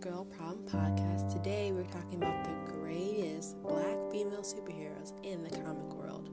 Girl 0.00 0.24
Problem 0.24 0.64
podcast. 0.64 1.30
Today 1.30 1.72
we're 1.72 1.82
talking 1.82 2.22
about 2.22 2.42
the 2.42 2.72
greatest 2.72 3.62
black 3.62 3.98
female 4.10 4.40
superheroes 4.40 5.12
in 5.22 5.42
the 5.42 5.50
comic 5.50 5.92
world. 5.92 6.30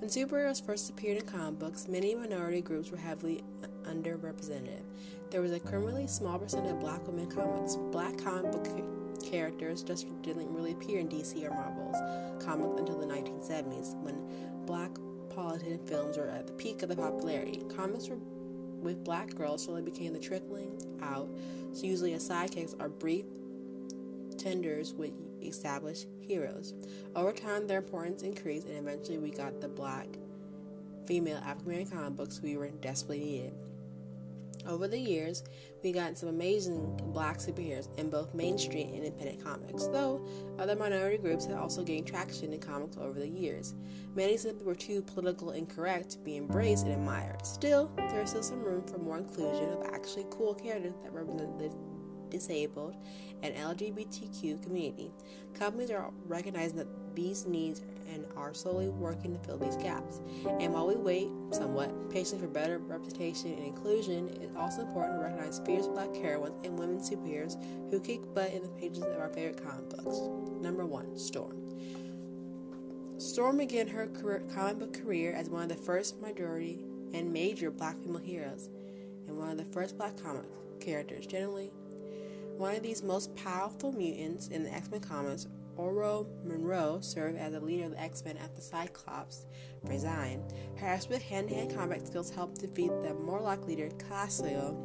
When 0.00 0.10
superheroes 0.10 0.62
first 0.62 0.90
appeared 0.90 1.16
in 1.16 1.24
comic 1.24 1.58
books, 1.58 1.88
many 1.88 2.14
minority 2.14 2.60
groups 2.60 2.90
were 2.90 2.98
heavily 2.98 3.42
underrepresented. 3.84 4.82
There 5.30 5.40
was 5.40 5.52
a 5.52 5.60
criminally 5.60 6.06
small 6.06 6.38
percent 6.38 6.66
of 6.66 6.78
black 6.78 7.06
women 7.06 7.30
comics. 7.30 7.76
Black 7.90 8.18
comic 8.18 8.52
book 8.52 8.66
characters 9.24 9.82
just 9.82 10.06
didn't 10.20 10.52
really 10.52 10.72
appear 10.72 10.98
in 10.98 11.08
DC 11.08 11.42
or 11.42 11.54
Marvel's 11.54 11.96
comics 12.44 12.80
until 12.80 12.98
the 12.98 13.06
1970s, 13.06 13.94
when 14.02 14.20
black 14.66 14.90
politician 15.30 15.78
films 15.86 16.18
were 16.18 16.28
at 16.28 16.46
the 16.46 16.52
peak 16.52 16.82
of 16.82 16.90
the 16.90 16.96
popularity. 16.96 17.62
Comics 17.74 18.08
were 18.10 18.18
with 18.80 19.04
black 19.04 19.34
girls 19.34 19.64
slowly 19.64 19.82
became 19.82 20.12
the 20.12 20.18
trickling 20.18 20.80
out, 21.02 21.28
so 21.72 21.84
usually 21.84 22.14
as 22.14 22.28
sidekicks 22.28 22.80
are 22.80 22.88
brief 22.88 23.24
tenders 24.38 24.94
with 24.94 25.12
established 25.42 26.06
heroes. 26.20 26.74
Over 27.14 27.32
time, 27.32 27.66
their 27.66 27.78
importance 27.78 28.22
increased, 28.22 28.66
and 28.68 28.76
eventually, 28.76 29.18
we 29.18 29.30
got 29.30 29.60
the 29.60 29.68
black 29.68 30.06
female 31.06 31.38
African 31.38 31.72
American 31.72 31.98
comic 31.98 32.16
books 32.16 32.40
we 32.42 32.56
were 32.56 32.68
desperately 32.68 33.24
needed. 33.24 33.54
Over 34.68 34.86
the 34.86 34.98
years, 34.98 35.44
we 35.82 35.92
got 35.92 36.18
some 36.18 36.28
amazing 36.28 37.00
black 37.14 37.38
superheroes 37.38 37.88
in 37.98 38.10
both 38.10 38.34
mainstream 38.34 38.88
and 38.88 39.04
independent 39.04 39.42
comics, 39.42 39.86
though 39.86 40.28
other 40.58 40.76
minority 40.76 41.16
groups 41.16 41.46
have 41.46 41.56
also 41.56 41.82
gained 41.82 42.06
traction 42.06 42.52
in 42.52 42.60
comics 42.60 42.98
over 42.98 43.18
the 43.18 43.26
years. 43.26 43.74
Many 44.14 44.36
simply 44.36 44.66
were 44.66 44.74
too 44.74 45.00
politically 45.00 45.56
incorrect 45.58 46.10
to 46.10 46.18
be 46.18 46.36
embraced 46.36 46.84
and 46.84 46.92
admired. 46.92 47.46
Still, 47.46 47.90
there 47.96 48.20
is 48.20 48.30
still 48.30 48.42
some 48.42 48.62
room 48.62 48.86
for 48.86 48.98
more 48.98 49.16
inclusion 49.16 49.70
of 49.72 49.86
actually 49.86 50.26
cool 50.28 50.54
characters 50.54 50.92
that 51.02 51.14
represent 51.14 51.58
the 51.58 51.74
disabled 52.28 52.94
and 53.42 53.54
LGBTQ 53.54 54.62
community. 54.62 55.10
Companies 55.54 55.90
are 55.90 56.10
recognizing 56.26 56.76
that 56.76 57.07
these 57.18 57.46
needs 57.46 57.82
and 58.12 58.24
are 58.36 58.54
slowly 58.54 58.88
working 58.88 59.36
to 59.36 59.38
fill 59.40 59.58
these 59.58 59.76
gaps. 59.76 60.20
And 60.60 60.72
while 60.72 60.86
we 60.86 60.94
wait 60.94 61.28
somewhat 61.50 62.10
patiently 62.10 62.46
for 62.46 62.52
better 62.52 62.78
representation 62.78 63.52
and 63.54 63.64
inclusion, 63.64 64.28
it's 64.40 64.56
also 64.56 64.82
important 64.82 65.18
to 65.18 65.24
recognize 65.24 65.60
fierce 65.66 65.88
black 65.88 66.14
heroines 66.14 66.54
and 66.64 66.78
women 66.78 66.98
superheroes 66.98 67.56
who 67.90 67.98
kick 67.98 68.20
butt 68.34 68.52
in 68.52 68.62
the 68.62 68.68
pages 68.68 69.02
of 69.02 69.18
our 69.18 69.28
favorite 69.30 69.62
comic 69.62 69.88
books. 69.90 70.20
Number 70.62 70.86
one, 70.86 71.18
Storm. 71.18 71.56
Storm 73.18 73.58
began 73.58 73.88
her 73.88 74.06
career, 74.06 74.44
comic 74.54 74.78
book 74.78 75.02
career 75.02 75.32
as 75.32 75.50
one 75.50 75.64
of 75.64 75.68
the 75.68 75.74
first 75.74 76.20
majority 76.20 76.84
and 77.12 77.32
major 77.32 77.70
black 77.70 78.00
female 78.00 78.22
heroes, 78.22 78.68
and 79.26 79.36
one 79.36 79.50
of 79.50 79.58
the 79.58 79.64
first 79.64 79.98
black 79.98 80.16
comic 80.22 80.44
characters. 80.80 81.26
Generally, 81.26 81.72
one 82.56 82.74
of 82.74 82.82
these 82.82 83.02
most 83.02 83.34
powerful 83.36 83.92
mutants 83.92 84.48
in 84.48 84.62
the 84.62 84.72
X 84.72 84.90
Men 84.90 85.00
comics 85.00 85.46
Ororo 85.78 86.26
Munroe 86.44 87.00
served 87.00 87.38
as 87.38 87.52
the 87.52 87.60
leader 87.60 87.84
of 87.84 87.92
the 87.92 88.00
X-Men 88.00 88.36
after 88.36 88.60
Cyclops 88.60 89.46
resigned. 89.84 90.52
Her 90.76 90.88
expert 90.88 91.22
hand-to-hand 91.22 91.74
combat 91.74 92.06
skills 92.06 92.30
helped 92.30 92.60
defeat 92.60 92.90
the 93.02 93.14
Morlock 93.14 93.66
leader 93.66 93.88
Callisto 94.08 94.76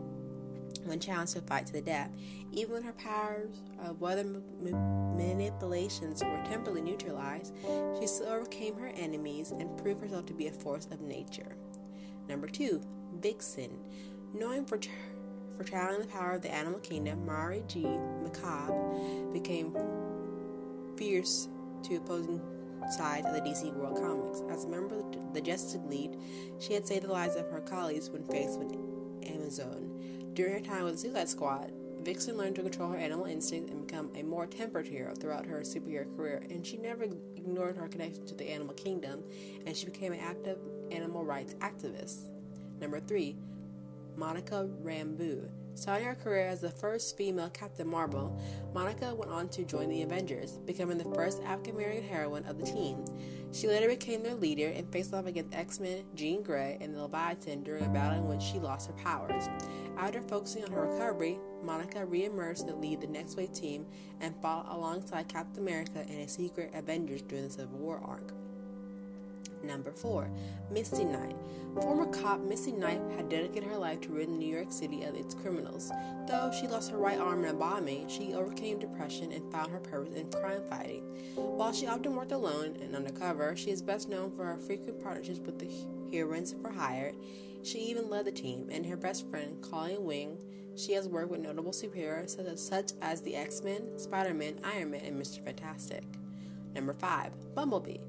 when 0.85 0.99
challenged 0.99 1.33
to 1.33 1.41
fight 1.41 1.65
to 1.65 1.73
the 1.73 1.81
death. 1.81 2.11
Even 2.51 2.73
when 2.73 2.83
her 2.83 2.93
powers 2.93 3.55
of 3.83 4.01
weather 4.01 4.23
manipulations 4.61 6.23
were 6.23 6.43
temporarily 6.43 6.81
neutralized, 6.81 7.53
she 7.99 8.05
still 8.05 8.27
overcame 8.27 8.75
her 8.75 8.91
enemies 8.95 9.51
and 9.51 9.77
proved 9.77 10.01
herself 10.01 10.25
to 10.27 10.33
be 10.33 10.47
a 10.47 10.51
force 10.51 10.87
of 10.91 11.01
nature. 11.01 11.55
Number 12.27 12.47
two, 12.47 12.81
Vixen. 13.19 13.79
Known 14.33 14.65
for 14.65 14.79
for 15.55 15.63
channeling 15.63 16.01
the 16.01 16.07
power 16.07 16.31
of 16.31 16.41
the 16.41 16.51
animal 16.51 16.79
kingdom, 16.79 17.27
Mari 17.27 17.63
G. 17.67 17.81
McCabe 17.83 19.31
became 19.31 19.75
fierce 21.03 21.49
to 21.83 21.97
opposing 21.97 22.41
sides 22.89 23.27
of 23.27 23.33
the 23.33 23.41
DC 23.41 23.73
World 23.73 23.97
Comics. 23.97 24.41
As 24.49 24.63
a 24.63 24.69
member 24.69 24.99
of 24.99 25.33
the 25.33 25.41
Justice 25.41 25.81
League, 25.85 26.17
she 26.59 26.73
had 26.73 26.87
saved 26.87 27.03
the 27.03 27.11
lives 27.11 27.35
of 27.35 27.49
her 27.49 27.59
colleagues 27.59 28.09
when 28.09 28.23
faced 28.23 28.57
with 28.57 28.71
Amazon. 29.29 30.31
During 30.33 30.53
her 30.53 30.59
time 30.61 30.83
with 30.83 30.93
the 30.93 30.99
Suicide 30.99 31.27
Squad, 31.27 31.73
Vixen 32.03 32.37
learned 32.37 32.55
to 32.55 32.61
control 32.61 32.91
her 32.91 32.97
animal 32.97 33.25
instincts 33.25 33.69
and 33.69 33.85
become 33.85 34.11
a 34.15 34.23
more 34.23 34.45
tempered 34.45 34.87
hero 34.87 35.13
throughout 35.13 35.45
her 35.45 35.59
superhero 35.59 36.15
career, 36.15 36.41
and 36.49 36.65
she 36.65 36.77
never 36.77 37.03
ignored 37.03 37.75
her 37.75 37.89
connection 37.89 38.25
to 38.25 38.35
the 38.35 38.49
animal 38.49 38.73
kingdom, 38.73 39.23
and 39.65 39.75
she 39.75 39.85
became 39.85 40.13
an 40.13 40.19
active 40.19 40.57
animal 40.89 41.25
rights 41.25 41.53
activist. 41.55 42.29
Number 42.79 43.01
three, 43.01 43.35
Monica 44.15 44.69
Rambeau. 44.81 45.49
Starting 45.75 46.07
her 46.07 46.15
career 46.15 46.47
as 46.47 46.61
the 46.61 46.69
first 46.69 47.17
female 47.17 47.49
Captain 47.49 47.87
Marvel, 47.87 48.39
Monica 48.73 49.13
went 49.13 49.31
on 49.31 49.49
to 49.49 49.63
join 49.63 49.89
the 49.89 50.03
Avengers, 50.03 50.59
becoming 50.65 50.97
the 50.97 51.15
first 51.15 51.41
African 51.43 51.75
American 51.75 52.03
heroine 52.03 52.45
of 52.45 52.59
the 52.59 52.65
team. 52.65 53.03
She 53.51 53.67
later 53.67 53.87
became 53.87 54.23
their 54.23 54.35
leader 54.35 54.69
and 54.69 54.91
faced 54.91 55.13
off 55.13 55.25
against 55.25 55.53
X 55.55 55.79
Men, 55.79 56.05
Jean 56.15 56.43
Grey, 56.43 56.77
and 56.79 56.93
the 56.93 57.01
Leviathan 57.01 57.63
during 57.63 57.85
a 57.85 57.89
battle 57.89 58.19
in 58.19 58.27
which 58.27 58.41
she 58.41 58.59
lost 58.59 58.87
her 58.87 58.93
powers. 58.93 59.49
After 59.97 60.21
focusing 60.21 60.63
on 60.63 60.71
her 60.71 60.87
recovery, 60.87 61.39
Monica 61.63 62.05
re-emerged 62.05 62.67
to 62.67 62.75
lead 62.75 63.01
the 63.01 63.07
Next 63.07 63.35
Wave 63.35 63.53
team 63.53 63.85
and 64.21 64.39
fought 64.41 64.67
alongside 64.69 65.27
Captain 65.27 65.63
America 65.63 66.05
in 66.07 66.19
a 66.19 66.27
secret 66.27 66.71
Avengers 66.73 67.23
during 67.23 67.45
the 67.45 67.49
Civil 67.49 67.79
War 67.79 67.99
arc. 68.03 68.31
Number 69.63 69.91
4. 69.91 70.29
Misty 70.71 71.05
Knight. 71.05 71.35
Former 71.81 72.05
cop 72.05 72.41
Misty 72.41 72.71
Knight 72.71 73.01
had 73.15 73.29
dedicated 73.29 73.69
her 73.69 73.77
life 73.77 74.01
to 74.01 74.09
ridding 74.09 74.37
New 74.37 74.53
York 74.53 74.71
City 74.71 75.03
of 75.03 75.15
its 75.15 75.33
criminals. 75.33 75.91
Though 76.27 76.51
she 76.51 76.67
lost 76.67 76.91
her 76.91 76.97
right 76.97 77.17
arm 77.19 77.43
in 77.43 77.49
a 77.49 77.53
bombing, 77.53 78.07
she 78.07 78.33
overcame 78.33 78.77
depression 78.77 79.31
and 79.31 79.51
found 79.51 79.71
her 79.71 79.79
purpose 79.79 80.15
in 80.15 80.29
crime 80.31 80.61
fighting. 80.69 81.03
While 81.35 81.73
she 81.73 81.87
often 81.87 82.15
worked 82.15 82.31
alone 82.31 82.77
and 82.81 82.95
undercover, 82.95 83.55
she 83.55 83.71
is 83.71 83.81
best 83.81 84.09
known 84.09 84.31
for 84.35 84.45
her 84.45 84.57
frequent 84.57 85.01
partnerships 85.01 85.39
with 85.39 85.57
the 85.57 85.69
heroines 86.15 86.53
for 86.61 86.71
hire. 86.71 87.13
She 87.63 87.79
even 87.79 88.09
led 88.09 88.25
the 88.25 88.31
team, 88.31 88.67
and 88.69 88.85
her 88.85 88.97
best 88.97 89.27
friend, 89.29 89.61
Colleen 89.61 90.03
Wing, 90.03 90.37
she 90.75 90.93
has 90.93 91.07
worked 91.07 91.29
with 91.31 91.39
notable 91.39 91.71
superheroes 91.71 92.35
such 92.35 92.45
as, 92.47 92.65
such 92.65 92.91
as 93.01 93.21
the 93.21 93.35
X 93.35 93.63
Men, 93.63 93.97
Spider 93.97 94.33
Man, 94.33 94.59
Iron 94.63 94.91
Man, 94.91 95.01
and 95.05 95.21
Mr. 95.21 95.43
Fantastic. 95.43 96.03
Number 96.73 96.93
5. 96.93 97.55
Bumblebee. 97.55 97.99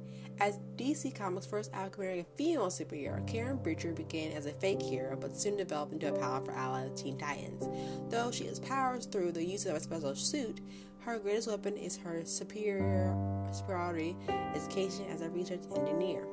As 0.41 0.59
DC 0.77 1.15
Comics' 1.15 1.47
first 1.47 1.73
African 1.73 2.03
American 2.03 2.27
female 2.37 2.67
superhero, 2.67 3.25
Karen 3.27 3.57
Beecher 3.57 3.93
began 3.93 4.33
as 4.33 4.47
a 4.47 4.53
fake 4.53 4.83
hero 4.83 5.17
but 5.17 5.37
soon 5.37 5.57
developed 5.57 5.93
into 5.93 6.13
a 6.13 6.19
powerful 6.19 6.53
ally 6.55 6.85
of 6.85 6.97
the 6.97 7.03
Teen 7.03 7.17
Titans. 7.17 7.69
Though 8.11 8.33
she 8.33 8.47
has 8.47 8.59
powers 8.59 9.07
through 9.07 9.33
the 9.33 9.45
use 9.45 9.65
of 9.67 9.77
a 9.77 9.81
special 9.81 10.15
suit, 10.17 10.61
her 11.01 11.19
greatest 11.19 11.49
weapon 11.49 11.77
is 11.77 11.97
her 11.99 12.25
superior 12.25 13.15
superiority 13.53 14.17
education 14.55 15.05
as 15.11 15.21
a 15.21 15.31
research 15.31 15.63
engineer. 15.77 16.27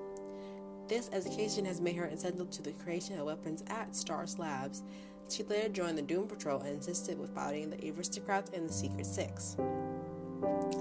This 0.88 1.09
education 1.13 1.66
has 1.66 1.80
made 1.80 1.96
her 1.96 2.06
essential 2.06 2.48
to 2.48 2.62
the 2.62 2.72
creation 2.72 3.19
of 3.19 3.25
weapons 3.25 3.63
at 3.68 3.96
Stars 3.96 4.40
Labs. 4.40 4.81
She 5.30 5.44
later 5.44 5.69
joined 5.69 5.98
the 5.98 6.02
Doom 6.02 6.28
Patrol 6.28 6.62
and 6.62 6.80
assisted 6.80 7.19
with 7.19 7.36
fighting 7.36 7.69
the 7.69 7.92
Aristocrats 7.92 8.52
and 8.53 8.68
the 8.68 8.74
Secret 8.74 9.06
Six. 9.06 9.58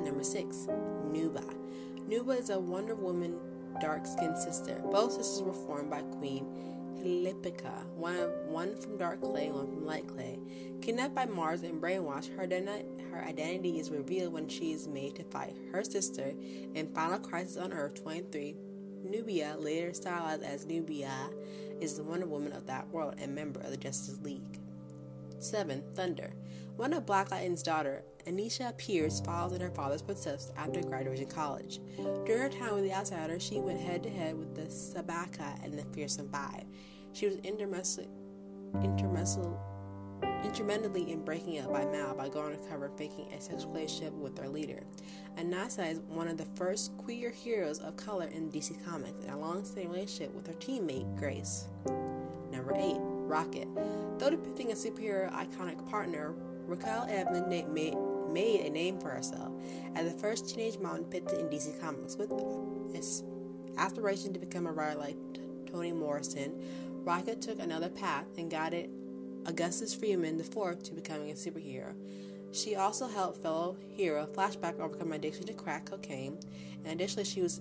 Number 0.03 0.25
6. 0.25 0.69
Nuba. 1.13 1.45
Nuba 2.09 2.39
is 2.39 2.51
a 2.51 2.59
Wonder 2.59 2.95
Woman 2.95 3.39
dark 3.81 4.07
skinned 4.07 4.39
sister. 4.39 4.83
Both 4.91 5.13
sisters 5.13 5.43
were 5.43 5.53
formed 5.53 5.91
by 5.91 6.03
Queen 6.03 6.47
Hippolyta, 7.03 7.87
one, 7.97 8.17
one 8.47 8.77
from 8.77 8.99
dark 8.99 9.23
clay, 9.23 9.47
and 9.47 9.55
one 9.55 9.67
from 9.67 9.87
light 9.87 10.07
clay. 10.07 10.39
Kidnapped 10.83 11.15
by 11.15 11.27
Mars 11.27 11.63
and 11.63 11.81
brainwashed, 11.81 12.35
her, 12.37 12.47
her 13.11 13.25
identity 13.25 13.79
is 13.79 13.91
revealed 13.91 14.33
when 14.33 14.49
she 14.49 14.73
is 14.73 14.87
made 14.87 15.17
to 15.17 15.25
fight 15.25 15.57
her 15.73 15.83
sister 15.83 16.35
in 16.75 16.93
Final 16.95 17.19
Crisis 17.19 17.57
on 17.57 17.73
Earth 17.73 18.03
23. 18.03 18.57
Nubia, 19.03 19.57
later 19.59 19.95
stylized 19.95 20.43
as 20.43 20.67
Nubia, 20.67 21.31
is 21.81 21.97
the 21.97 22.05
Wonder 22.05 22.27
Woman 22.27 22.53
of 22.53 22.67
that 22.67 22.89
world 22.89 23.15
and 23.19 23.35
member 23.35 23.61
of 23.61 23.71
the 23.71 23.77
Justice 23.77 24.19
League. 24.23 24.61
7. 25.39 25.83
Thunder. 25.95 26.35
One 26.81 26.95
of 26.95 27.05
Black 27.05 27.31
Lightning's 27.31 27.63
daughter, 27.63 28.03
Anissa 28.27 28.75
Pierce, 28.79 29.21
follows 29.21 29.53
in 29.53 29.61
her 29.61 29.69
father's 29.69 30.01
footsteps 30.01 30.51
after 30.57 30.81
graduating 30.81 31.29
college. 31.29 31.79
During 32.25 32.41
her 32.41 32.49
time 32.49 32.75
with 32.75 32.85
the 32.85 32.95
Outsiders, 32.95 33.43
she 33.43 33.61
went 33.61 33.79
head 33.79 34.03
to 34.03 34.09
head 34.09 34.35
with 34.35 34.55
the 34.55 34.63
Sabaka 34.63 35.63
and 35.63 35.79
the 35.79 35.85
Fearsome 35.93 36.31
Five. 36.31 36.65
She 37.13 37.27
was 37.27 37.37
intermittently 40.43 41.13
in 41.13 41.23
breaking 41.23 41.59
up 41.59 41.71
by 41.71 41.85
Mal 41.85 42.15
by 42.15 42.31
going 42.31 42.55
undercover 42.55 42.87
and 42.87 42.97
faking 42.97 43.31
a 43.35 43.41
sexual 43.43 43.73
relationship 43.73 44.15
with 44.15 44.35
their 44.35 44.49
leader. 44.49 44.83
Anissa 45.37 45.93
is 45.93 46.01
one 46.09 46.29
of 46.29 46.39
the 46.39 46.49
first 46.55 46.97
queer 46.97 47.29
heroes 47.29 47.81
of 47.81 47.99
color 47.99 48.29
in 48.29 48.51
DC 48.51 48.83
Comics 48.87 49.23
and 49.23 49.35
a 49.35 49.37
long-standing 49.37 49.93
relationship 49.93 50.35
with 50.35 50.47
her 50.47 50.55
teammate 50.55 51.15
Grace. 51.19 51.69
Number 52.51 52.73
8. 52.75 52.97
Rocket. 52.99 53.69
Though 54.19 54.31
depicting 54.31 54.73
a 54.73 54.75
superhero 54.75 55.31
iconic 55.33 55.89
partner, 55.89 56.35
Raquel 56.71 57.07
Evans 57.11 57.49
made, 57.49 57.97
made 58.33 58.61
a 58.61 58.71
name 58.71 59.01
for 59.01 59.09
herself 59.09 59.51
as 59.97 60.11
the 60.11 60.17
first 60.19 60.49
teenage 60.49 60.79
mom 60.79 61.03
depicted 61.03 61.41
in 61.41 61.49
DC 61.49 61.81
Comics 61.81 62.17
with 62.17 62.31
aspiration 63.77 64.33
to 64.33 64.39
become 64.39 64.67
a 64.67 64.73
writer 64.73 64.99
like 64.99 65.17
Toni 65.67 65.93
Morrison. 65.93 66.55
Rocket 67.05 67.43
took 67.43 67.59
another 67.59 67.89
path 67.89 68.27
and 68.39 68.49
guided 68.49 68.89
Augustus 69.47 69.95
Freeman 69.95 70.39
IV 70.39 70.83
to 70.85 70.93
becoming 70.93 71.31
a 71.31 71.35
superhero. 71.35 71.93
She 72.53 72.77
also 72.77 73.09
helped 73.09 73.43
fellow 73.43 73.77
hero 73.89 74.29
Flashback 74.33 74.79
overcome 74.79 75.13
addiction 75.13 75.47
to 75.47 75.53
crack 75.53 75.87
cocaine, 75.87 76.39
and 76.85 76.93
additionally, 76.93 77.25
she 77.25 77.43
was 77.43 77.61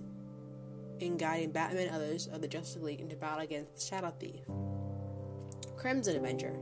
in 1.00 1.16
guiding 1.16 1.50
Batman 1.50 1.88
and 1.88 1.96
others 1.96 2.28
of 2.28 2.42
the 2.42 2.48
Justice 2.48 2.82
League 2.82 3.00
into 3.00 3.16
battle 3.16 3.40
against 3.40 3.74
the 3.74 3.80
Shadow 3.80 4.12
Thief. 4.20 4.42
Crimson 5.76 6.16
Avenger. 6.16 6.54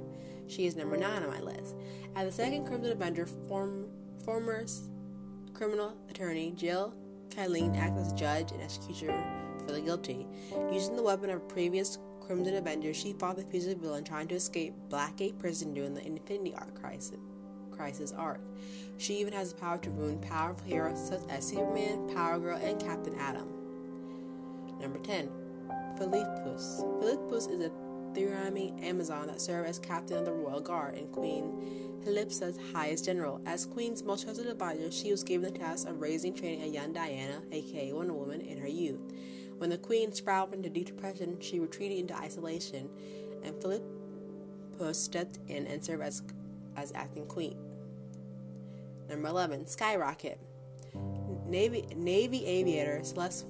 She 0.49 0.67
is 0.67 0.77
number 0.77 0.97
9 0.97 1.23
on 1.23 1.29
my 1.29 1.41
list. 1.41 1.77
As 2.17 2.27
the 2.27 2.33
second 2.33 2.67
Crimson 2.67 2.93
Avenger, 2.93 3.27
form, 3.27 3.87
former 4.25 4.65
criminal 5.53 5.97
attorney 6.09 6.53
Jill 6.57 6.95
Carlyle 7.35 7.75
acts 7.77 8.01
as 8.01 8.13
judge 8.15 8.53
and 8.53 8.63
executioner 8.63 9.23
for 9.65 9.73
the 9.73 9.81
guilty. 9.81 10.27
Using 10.73 10.97
the 10.97 11.03
weapon 11.03 11.31
of 11.31 11.37
a 11.37 11.41
previous 11.41 11.99
Crimson 12.21 12.57
Avenger, 12.57 12.95
she 12.95 13.13
fought 13.13 13.37
the 13.37 13.43
fugitive 13.43 13.79
villain 13.79 14.05
trying 14.05 14.29
to 14.29 14.35
escape 14.35 14.75
Blackgate 14.89 15.39
Prison 15.39 15.75
during 15.75 15.95
the 15.95 16.05
Infinity 16.05 16.55
Arc 16.55 16.75
crisis. 16.81 17.19
Crisis 17.71 18.13
arc. 18.13 18.41
She 18.97 19.19
even 19.21 19.33
has 19.35 19.53
the 19.53 19.61
power 19.61 19.79
to 19.79 19.91
ruin 19.91 20.19
powerful 20.19 20.67
heroes 20.67 21.09
such 21.09 21.21
as 21.29 21.47
Superman, 21.47 22.13
Power 22.13 22.41
Girl, 22.41 22.59
and 22.59 22.81
Captain 22.81 23.15
Atom. 23.21 23.49
Number 24.81 24.99
10. 24.99 25.31
Philippus. 25.97 26.83
Philippus 27.01 27.47
is 27.47 27.65
a 27.65 27.71
Thirami 28.19 28.83
Amazon 28.83 29.29
that 29.29 29.41
served 29.41 29.69
as 29.69 29.79
captain 29.79 30.19
of 30.19 30.25
the 30.25 30.33
royal 30.33 30.61
guard 30.61 30.97
and 30.97 31.11
Queen 31.13 32.01
Hippolyta's 32.05 32.59
highest 32.73 33.05
general. 33.05 33.41
As 33.47 33.65
Queen's 33.65 34.03
most 34.03 34.25
trusted 34.25 34.47
advisor, 34.47 34.91
she 34.91 35.13
was 35.13 35.23
given 35.23 35.53
the 35.53 35.59
task 35.59 35.89
of 35.89 36.01
raising 36.01 36.35
training 36.35 36.63
a 36.63 36.67
young 36.67 36.93
Diana, 36.93 37.43
aka 37.53 37.93
Wonder 37.93 38.15
Woman, 38.15 38.41
in 38.41 38.59
her 38.59 38.69
youth. 38.69 39.01
When 39.59 39.71
the 39.71 39.79
Queen 39.79 40.13
spiraled 40.13 40.53
into 40.53 40.69
deep 40.69 40.87
depression, 40.87 41.41
she 41.41 41.61
retreated 41.61 41.99
into 41.99 42.17
isolation, 42.17 42.89
and 43.45 43.55
Philippus 43.61 44.99
stepped 44.99 45.39
in 45.49 45.67
and 45.67 45.85
served 45.85 46.03
as, 46.03 46.23
as 46.77 46.93
acting 46.95 47.27
queen. 47.27 47.57
Number 49.09 49.29
11, 49.29 49.67
Skyrocket. 49.67 50.41
Navy, 51.47 51.87
Navy 51.97 52.45
aviator 52.47 53.01
Celeste 53.03 53.47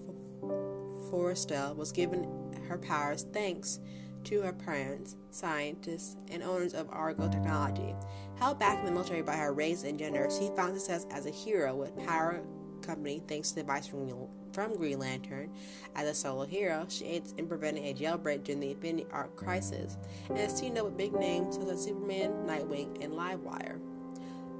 Forrestal 1.10 1.74
was 1.74 1.90
given 1.90 2.28
her 2.68 2.78
powers 2.78 3.26
thanks 3.32 3.80
to 4.24 4.42
her 4.42 4.52
parents, 4.52 5.16
scientists, 5.30 6.16
and 6.30 6.42
owners 6.42 6.74
of 6.74 6.88
Argo 6.90 7.28
technology. 7.28 7.94
Held 8.38 8.58
back 8.58 8.78
in 8.78 8.84
the 8.84 8.92
military 8.92 9.22
by 9.22 9.36
her 9.36 9.52
race 9.52 9.84
and 9.84 9.98
gender, 9.98 10.28
she 10.30 10.50
found 10.56 10.74
success 10.74 11.06
as 11.10 11.26
a 11.26 11.30
hero 11.30 11.74
with 11.74 11.96
Power 12.06 12.42
Company 12.82 13.22
thanks 13.26 13.52
to 13.52 13.60
advice 13.60 13.86
from, 13.86 14.08
from 14.52 14.76
Green 14.76 14.98
Lantern. 14.98 15.52
As 15.94 16.08
a 16.08 16.14
solo 16.14 16.44
hero, 16.44 16.86
she 16.88 17.04
aids 17.04 17.34
in 17.36 17.46
preventing 17.46 17.86
a 17.86 17.94
jailbreak 17.94 18.44
during 18.44 18.60
the 18.60 18.70
Infinity 18.70 19.06
Arc 19.12 19.34
crisis, 19.36 19.96
and 20.28 20.38
is 20.38 20.58
teamed 20.58 20.78
up 20.78 20.84
with 20.84 20.96
big 20.96 21.12
names 21.12 21.56
such 21.56 21.68
as 21.68 21.84
Superman, 21.84 22.32
Nightwing, 22.46 23.02
and 23.02 23.12
Livewire. 23.12 23.80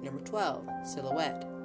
Number 0.03 0.23
12, 0.25 0.67
Silhouette. 0.85 1.58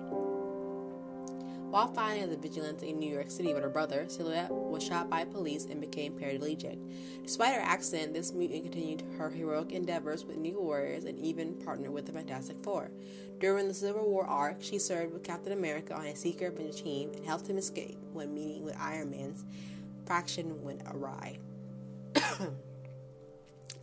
While 1.73 1.87
fighting 1.87 2.21
as 2.21 2.31
a 2.31 2.37
vigilante 2.37 2.89
in 2.89 2.99
New 2.99 3.11
York 3.11 3.31
City 3.31 3.51
with 3.51 3.63
her 3.63 3.69
brother, 3.69 4.05
Silhouette 4.07 4.51
was 4.51 4.83
shot 4.83 5.09
by 5.09 5.25
police 5.25 5.65
and 5.65 5.81
became 5.81 6.13
paraplegic. 6.13 6.77
Despite 7.23 7.55
her 7.55 7.61
accident, 7.61 8.13
this 8.13 8.31
mutant 8.31 8.65
continued 8.65 9.03
her 9.17 9.31
heroic 9.31 9.71
endeavors 9.71 10.23
with 10.23 10.37
new 10.37 10.61
warriors 10.61 11.05
and 11.05 11.17
even 11.17 11.55
partnered 11.65 11.91
with 11.91 12.05
the 12.05 12.11
Fantastic 12.11 12.57
Four. 12.61 12.91
During 13.39 13.67
the 13.67 13.73
Civil 13.73 14.07
War 14.07 14.23
arc, 14.27 14.61
she 14.61 14.77
served 14.77 15.13
with 15.13 15.23
Captain 15.23 15.51
America 15.51 15.95
on 15.95 16.05
a 16.05 16.15
secret 16.15 16.49
adventure 16.49 16.77
team 16.77 17.09
and 17.15 17.25
helped 17.25 17.49
him 17.49 17.57
escape 17.57 17.97
when 18.11 18.35
meeting 18.35 18.63
with 18.63 18.77
Iron 18.79 19.09
Man's 19.09 19.43
faction 20.05 20.61
went 20.61 20.83
awry. 20.85 21.39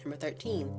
Number 0.05 0.17
13, 0.17 0.73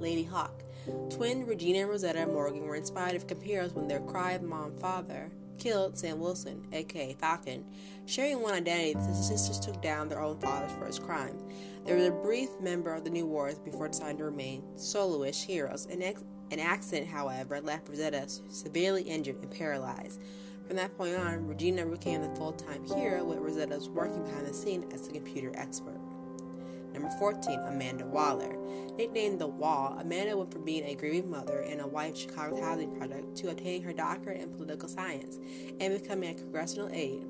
Lady 0.00 0.24
Hawk. 0.24 0.64
Twin 1.10 1.46
Regina 1.46 1.82
and 1.82 1.90
Rosetta 1.90 2.26
Morgan 2.26 2.66
were 2.66 2.74
inspired 2.74 3.14
of 3.14 3.28
compares 3.28 3.72
when 3.72 3.86
their 3.86 4.00
cry 4.00 4.32
of 4.32 4.42
mom 4.42 4.76
father 4.78 5.30
killed 5.58 5.98
Sam 5.98 6.20
Wilson, 6.20 6.66
aka 6.72 7.14
Falcon. 7.14 7.64
Sharing 8.06 8.42
one 8.42 8.54
identity, 8.54 8.94
the 8.94 9.14
sisters 9.14 9.58
took 9.58 9.80
down 9.82 10.08
their 10.08 10.20
own 10.20 10.38
father's 10.38 10.72
first 10.78 11.02
crime. 11.02 11.36
They 11.84 11.94
were 11.94 12.08
a 12.08 12.22
brief 12.22 12.50
member 12.60 12.94
of 12.94 13.04
the 13.04 13.10
New 13.10 13.26
Wars 13.26 13.58
before 13.58 13.88
deciding 13.88 14.18
to 14.18 14.24
remain 14.24 14.62
soloish 14.76 15.44
heroes. 15.44 15.86
An, 15.86 16.02
ex- 16.02 16.24
an 16.50 16.60
accident, 16.60 17.08
however, 17.08 17.60
left 17.60 17.88
Rosetta 17.88 18.28
severely 18.48 19.02
injured 19.02 19.36
and 19.42 19.50
paralyzed. 19.50 20.20
From 20.66 20.76
that 20.76 20.96
point 20.96 21.16
on, 21.16 21.46
Regina 21.46 21.86
became 21.86 22.22
the 22.22 22.34
full 22.34 22.52
time 22.52 22.84
hero, 22.84 23.24
with 23.24 23.38
Rosetta 23.38 23.78
working 23.90 24.24
behind 24.24 24.46
the 24.46 24.54
scenes 24.54 24.92
as 24.92 25.06
a 25.06 25.12
computer 25.12 25.52
expert. 25.54 26.00
Number 26.96 27.10
14, 27.18 27.60
Amanda 27.66 28.06
Waller. 28.06 28.56
Nicknamed 28.96 29.38
The 29.38 29.46
Wall, 29.46 29.98
Amanda 30.00 30.34
went 30.34 30.50
from 30.50 30.64
being 30.64 30.84
a 30.84 30.94
grieving 30.94 31.30
mother 31.30 31.60
and 31.60 31.82
a 31.82 31.86
wife 31.86 32.16
Chicago's 32.16 32.58
housing 32.58 32.96
project 32.96 33.36
to 33.36 33.50
obtaining 33.50 33.82
her 33.82 33.92
doctorate 33.92 34.40
in 34.40 34.48
political 34.48 34.88
science 34.88 35.38
and 35.78 36.00
becoming 36.00 36.30
a 36.30 36.34
congressional 36.34 36.88
aide. 36.90 37.22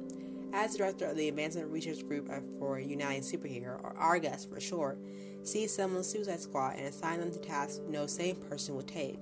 As 0.53 0.77
director 0.77 1.07
of 1.07 1.17
the 1.17 1.29
Advancement 1.29 1.69
Research 1.69 2.07
Group 2.07 2.31
for 2.61 2.79
United 2.79 3.25
Superhero, 3.25 3.83
or 3.83 3.97
ARGUS 3.99 4.49
for 4.49 4.61
short, 4.61 5.01
sees 5.43 5.75
someone 5.75 6.05
Suicide 6.05 6.39
Squad 6.39 6.77
and 6.77 6.87
assigns 6.87 7.19
them 7.19 7.33
to 7.33 7.41
tasks 7.41 7.81
no 7.89 8.07
sane 8.07 8.37
person 8.37 8.77
would 8.77 8.87
take. 8.87 9.19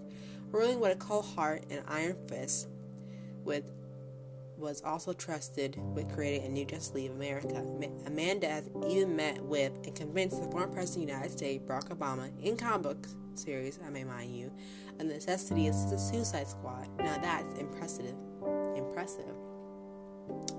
Ruling 0.52 0.78
with 0.78 0.92
a 0.92 0.96
cold 0.96 1.24
heart 1.24 1.64
and 1.70 1.82
iron 1.88 2.18
fist, 2.28 2.68
with 3.44 3.72
was 4.58 4.82
also 4.82 5.12
trusted 5.12 5.76
with 5.94 6.12
creating 6.14 6.46
a 6.46 6.48
new 6.48 6.64
Justice 6.64 6.94
League 6.94 7.10
of 7.10 7.16
America. 7.16 7.64
Amanda 8.06 8.62
even 8.88 9.16
met 9.16 9.42
with 9.42 9.72
and 9.84 9.94
convinced 9.94 10.42
the 10.42 10.50
former 10.50 10.68
President 10.68 11.04
of 11.04 11.08
the 11.08 11.12
United 11.12 11.32
States, 11.36 11.64
Barack 11.66 11.88
Obama, 11.88 12.30
in 12.42 12.56
comic 12.56 12.82
book 12.82 13.06
series, 13.34 13.78
I 13.84 13.90
may 13.90 14.04
mind 14.04 14.34
you, 14.34 14.52
a 14.98 15.04
necessity 15.04 15.66
of 15.68 15.74
the 15.90 15.98
Suicide 15.98 16.48
Squad. 16.48 16.88
Now 16.98 17.18
that's 17.18 17.58
impressive. 17.58 18.14
Impressive. 18.76 19.34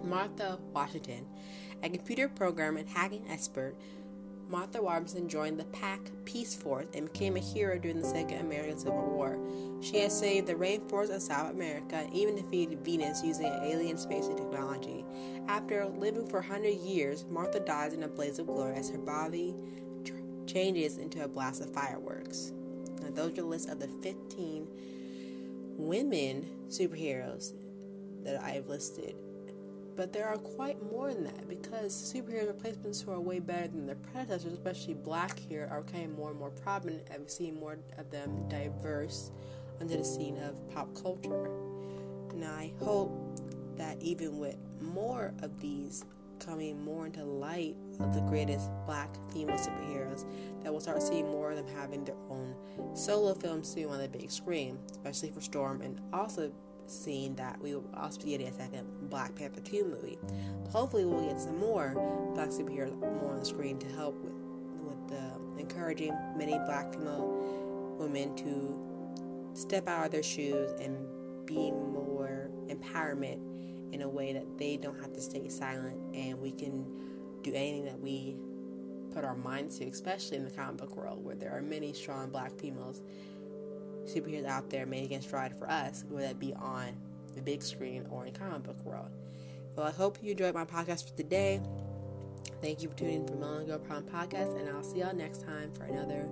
Martha 0.04 0.60
Washington, 0.74 1.26
a 1.82 1.90
computer 1.90 2.28
programmer 2.28 2.80
and 2.80 2.90
hacking 2.90 3.26
expert, 3.30 3.76
Martha 4.48 4.80
Robinson 4.80 5.28
joined 5.28 5.60
the 5.60 5.66
PAX 5.66 6.12
Peace 6.24 6.54
Force 6.54 6.86
and 6.94 7.12
became 7.12 7.36
a 7.36 7.40
hero 7.40 7.80
during 7.80 8.00
the 8.00 8.08
Second 8.08 8.40
American 8.40 8.78
Civil 8.78 9.10
War. 9.10 9.40
She 9.82 9.98
has 10.00 10.18
saved 10.18 10.48
the 10.48 10.54
rainforests 10.54 11.16
of 11.16 11.22
South 11.22 11.52
America 11.52 11.96
and 11.96 12.14
even 12.14 12.36
defeated 12.36 12.86
Venus 12.86 13.24
using 13.24 13.48
alien 13.48 13.98
space 13.98 14.28
technology. 14.28 15.04
After 15.48 15.86
living 15.86 16.28
for 16.28 16.40
100 16.42 16.70
years, 16.70 17.26
Martha 17.30 17.60
dies 17.60 17.94
in 17.94 18.04
a 18.04 18.08
blaze 18.08 18.38
of 18.38 18.46
glory 18.46 18.76
as 18.76 18.90
her 18.90 19.00
body 19.00 19.56
tr- 20.04 20.14
changes 20.46 20.98
into 20.98 21.24
a 21.24 21.28
blast 21.28 21.62
of 21.62 21.74
fireworks. 21.74 22.52
Now, 23.02 23.10
those 23.12 23.32
are 23.32 23.36
the 23.36 23.46
list 23.46 23.70
of 23.70 23.80
the 23.80 23.88
15 23.88 24.68
women 25.78 26.50
superheroes 26.70 27.54
that 28.24 28.42
I've 28.42 28.68
listed 28.68 29.16
but 29.96 30.12
there 30.12 30.28
are 30.28 30.38
quite 30.38 30.82
more 30.92 31.14
than 31.14 31.24
that 31.24 31.48
because 31.48 31.94
superhero 31.94 32.48
replacements 32.48 33.02
who 33.02 33.12
are 33.12 33.20
way 33.20 33.40
better 33.40 33.68
than 33.68 33.86
their 33.86 33.96
predecessors, 33.96 34.54
especially 34.54 34.94
black 34.94 35.40
here, 35.40 35.68
are 35.72 35.82
becoming 35.82 36.16
more 36.16 36.32
and 36.32 36.40
more 36.40 36.50
prominent 36.50 37.08
and 37.12 37.24
we 37.24 37.30
see 37.30 37.52
more 37.52 37.78
of 37.98 38.12
them 38.12 38.48
diverse 38.50 39.32
onto 39.80 39.98
the 39.98 40.04
scene 40.04 40.38
of 40.38 40.70
pop 40.74 40.94
culture. 41.02 41.50
And 42.32 42.44
I 42.44 42.74
hope 42.80 43.40
that 43.78 44.02
even 44.02 44.40
with 44.40 44.58
more 44.82 45.34
of 45.42 45.60
these 45.60 46.04
coming 46.40 46.84
more 46.84 47.06
into 47.06 47.24
light 47.24 47.76
of 48.00 48.14
the 48.14 48.22
greatest 48.22 48.70
black 48.86 49.10
female 49.32 49.58
superheroes, 49.58 50.26
that 50.62 50.72
we'll 50.72 50.82
start 50.82 51.02
seeing 51.02 51.28
more 51.28 51.52
of 51.52 51.58
them 51.58 51.68
having 51.76 52.04
their 52.04 52.16
own 52.30 52.56
solo 52.94 53.34
films 53.34 53.70
soon 53.70 53.90
on 53.90 54.00
the 54.00 54.08
big 54.08 54.30
screen, 54.30 54.78
especially 54.92 55.32
for 55.32 55.42
Storm 55.42 55.82
and 55.82 56.02
also 56.12 56.52
seeing 56.88 57.36
that 57.36 57.62
we 57.62 57.76
will 57.76 57.90
also 57.96 58.22
be 58.22 58.32
getting 58.32 58.48
a 58.48 58.54
second 58.54 58.88
Black 59.10 59.36
Panther 59.36 59.62
2 59.62 59.86
movie. 59.86 60.18
Hopefully, 60.70 61.06
we'll 61.06 61.26
get 61.26 61.40
some 61.40 61.60
more 61.60 61.94
black 62.34 62.50
superheroes 62.50 62.98
more 63.00 63.32
on 63.34 63.40
the 63.40 63.46
screen 63.46 63.78
to 63.80 63.88
help 63.88 64.16
with 64.24 64.34
with 64.86 65.18
uh, 65.18 65.38
encouraging 65.58 66.14
many 66.38 66.60
black 66.66 66.94
female 66.94 67.96
women 67.98 68.36
to 68.36 68.80
step 69.54 69.88
out 69.88 70.06
of 70.06 70.12
their 70.12 70.24
shoes 70.24 70.72
and 70.80 70.98
be 71.46 71.72
more 71.72 72.50
empowerment 72.68 73.40
in 73.94 74.02
a 74.02 74.10
way 74.10 74.34
that 74.34 74.58
they 74.58 74.78
don't 74.78 75.00
have 75.00 75.14
to 75.14 75.22
stay 75.22 75.48
silent 75.48 75.98
and 76.14 76.40
we 76.40 76.52
can 76.52 76.86
do 77.44 77.54
anything 77.54 77.86
that 77.86 78.00
we 78.00 78.36
put 79.14 79.24
our 79.24 79.36
minds 79.36 79.78
to, 79.78 79.86
especially 79.86 80.38
in 80.38 80.44
the 80.44 80.52
comic 80.52 80.78
book 80.78 80.96
world 80.98 81.24
where 81.24 81.36
there 81.36 81.52
are 81.52 81.62
many 81.62 81.94
strong 81.94 82.30
black 82.30 82.52
females 82.60 83.02
superheroes 84.06 84.46
out 84.46 84.70
there 84.70 84.86
making 84.86 85.22
stride 85.22 85.58
for 85.58 85.70
us, 85.70 86.04
whether 86.10 86.28
that 86.28 86.40
be 86.40 86.54
on 86.54 86.96
the 87.36 87.42
big 87.42 87.62
screen 87.62 88.06
or 88.10 88.26
in 88.26 88.34
comic 88.34 88.64
book 88.64 88.84
world. 88.86 89.10
Well, 89.76 89.86
I 89.86 89.92
hope 89.92 90.20
you 90.22 90.32
enjoyed 90.32 90.56
my 90.56 90.66
podcast 90.66 91.10
for 91.10 91.18
today. 91.18 91.62
Thank 92.62 92.82
you 92.82 92.90
for 92.90 92.96
tuning 92.96 93.22
in 93.22 93.28
for 93.28 93.36
Melon 93.36 93.68
Girl 93.68 93.80
Problem 93.80 94.12
Podcast, 94.14 94.58
and 94.60 94.70
I'll 94.70 94.84
see 94.84 95.00
y'all 95.00 95.16
next 95.16 95.44
time 95.44 95.72
for 95.74 95.84
another 95.84 96.30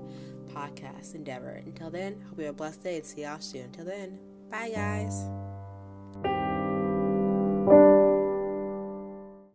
podcast 0.54 1.16
endeavor. 1.16 1.62
Until 1.66 1.90
then, 1.90 2.22
hope 2.30 2.40
you 2.40 2.46
have 2.46 2.56
a 2.56 2.58
blessed 2.58 2.84
day 2.84 2.98
and 2.98 3.06
see 3.06 3.24
y'all 3.24 3.40
soon. 3.40 3.66
Until 3.66 3.86
then, 3.86 4.20
bye 4.50 4.72
guys. 4.74 5.43